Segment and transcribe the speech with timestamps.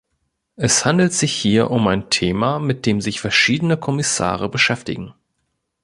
[0.55, 5.13] Es handelt sich hier um ein Thema, mit dem sich verschiedene Kommissare beschäftigen.